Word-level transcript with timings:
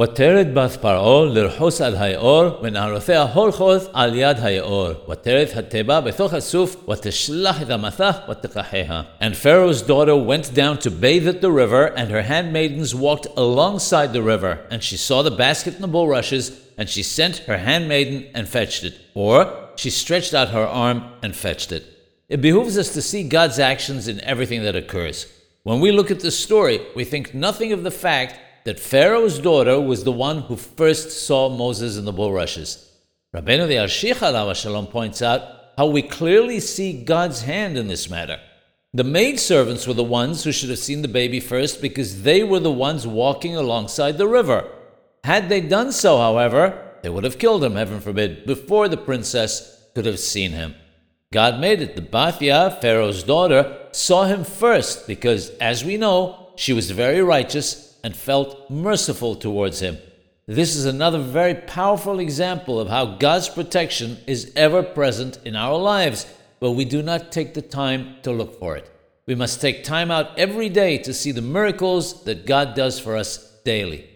ותרד 0.00 0.46
בת 0.54 0.70
פרעה 0.70 1.24
לרחוס 1.24 1.80
על 1.80 1.96
היאור, 1.96 2.44
ונערותיה 2.62 3.22
הולכות 3.22 3.82
על 3.92 4.14
יד 4.14 4.36
היאור. 4.42 4.88
ותרד 5.10 5.46
התיבה 5.54 6.00
בתוך 6.00 6.34
הסוף, 6.34 6.88
ותשלח 6.88 7.62
את 7.62 7.70
המסך 7.70 8.16
ותקחיה. 8.30 9.02
And 9.20 9.36
Pharaoh's 9.36 9.82
daughter 9.82 10.16
went 10.16 10.54
down 10.54 10.78
to 10.78 10.90
bathe 10.90 11.28
at 11.28 11.40
the 11.40 11.50
river, 11.50 11.84
and 11.96 12.10
her 12.10 12.22
handmaidens 12.22 12.92
walked 12.92 13.28
alongside 13.36 14.12
the 14.12 14.22
river. 14.22 14.58
And 14.70 14.82
she 14.82 14.96
saw 14.96 15.22
the 15.22 15.36
basket 15.44 15.74
and 15.76 15.84
the 15.84 15.94
bulrushes, 15.96 16.50
and 16.76 16.88
she 16.88 17.04
sent 17.04 17.36
her 17.48 17.58
handmaiden 17.58 18.18
and 18.34 18.48
fetched 18.48 18.82
it. 18.82 18.94
Or 19.14 19.36
she 19.76 19.90
stretched 19.90 20.34
out 20.34 20.48
her 20.48 20.66
arm 20.66 20.98
and 21.22 21.36
fetched 21.36 21.70
it. 21.70 21.84
It 22.28 22.40
behooves 22.40 22.76
us 22.76 22.92
to 22.94 23.02
see 23.10 23.22
God's 23.36 23.60
actions 23.60 24.08
in 24.08 24.18
everything 24.32 24.64
that 24.64 24.74
occurs. 24.74 25.16
When 25.62 25.78
we 25.78 25.92
look 25.92 26.10
at 26.10 26.18
the 26.18 26.32
story, 26.32 26.80
we 26.96 27.04
think 27.04 27.32
nothing 27.32 27.70
of 27.72 27.84
the 27.84 27.96
fact 28.06 28.32
that 28.64 28.80
Pharaoh's 28.80 29.38
daughter 29.38 29.78
was 29.80 30.04
the 30.04 30.12
one 30.12 30.40
who 30.42 30.56
first 30.56 31.26
saw 31.26 31.48
Moses 31.50 31.98
in 31.98 32.06
the 32.06 32.12
bulrushes. 32.12 32.90
Rabbeinu 33.34 33.68
the 33.68 33.74
Alshich 33.74 34.54
Shalom 34.56 34.86
points 34.86 35.20
out 35.20 35.42
how 35.76 35.86
we 35.86 36.02
clearly 36.02 36.60
see 36.60 37.04
God's 37.04 37.42
hand 37.42 37.76
in 37.76 37.88
this 37.88 38.08
matter. 38.08 38.40
The 38.94 39.04
maidservants 39.04 39.86
were 39.86 39.94
the 39.94 40.04
ones 40.04 40.44
who 40.44 40.52
should 40.52 40.70
have 40.70 40.78
seen 40.78 41.02
the 41.02 41.08
baby 41.08 41.40
first 41.40 41.82
because 41.82 42.22
they 42.22 42.42
were 42.42 42.60
the 42.60 42.70
ones 42.70 43.06
walking 43.06 43.56
alongside 43.56 44.16
the 44.16 44.28
river. 44.28 44.70
Had 45.24 45.48
they 45.48 45.60
done 45.60 45.90
so, 45.92 46.18
however, 46.18 46.92
they 47.02 47.10
would 47.10 47.24
have 47.24 47.38
killed 47.38 47.64
him, 47.64 47.74
heaven 47.74 48.00
forbid, 48.00 48.46
before 48.46 48.88
the 48.88 48.96
princess 48.96 49.88
could 49.94 50.06
have 50.06 50.20
seen 50.20 50.52
him. 50.52 50.74
God 51.32 51.60
made 51.60 51.82
it. 51.82 51.96
The 51.96 52.02
Bathya, 52.02 52.80
Pharaoh's 52.80 53.24
daughter, 53.24 53.88
saw 53.90 54.24
him 54.24 54.44
first 54.44 55.06
because, 55.06 55.50
as 55.58 55.84
we 55.84 55.96
know, 55.96 56.52
she 56.56 56.72
was 56.72 56.92
very 56.92 57.20
righteous 57.20 57.93
and 58.04 58.14
felt 58.14 58.70
merciful 58.70 59.34
towards 59.34 59.80
him. 59.80 59.98
This 60.46 60.76
is 60.76 60.84
another 60.84 61.18
very 61.18 61.54
powerful 61.54 62.20
example 62.20 62.78
of 62.78 62.88
how 62.88 63.16
God's 63.16 63.48
protection 63.48 64.18
is 64.26 64.52
ever 64.54 64.82
present 64.82 65.38
in 65.46 65.56
our 65.56 65.78
lives, 65.78 66.26
but 66.60 66.72
we 66.72 66.84
do 66.84 67.02
not 67.02 67.32
take 67.32 67.54
the 67.54 67.62
time 67.62 68.16
to 68.22 68.30
look 68.30 68.60
for 68.60 68.76
it. 68.76 68.90
We 69.26 69.34
must 69.34 69.62
take 69.62 69.84
time 69.84 70.10
out 70.10 70.38
every 70.38 70.68
day 70.68 70.98
to 70.98 71.14
see 71.14 71.32
the 71.32 71.40
miracles 71.40 72.24
that 72.24 72.44
God 72.44 72.74
does 72.74 73.00
for 73.00 73.16
us 73.16 73.58
daily. 73.64 74.06